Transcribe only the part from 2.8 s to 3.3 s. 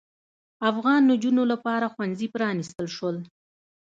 شول.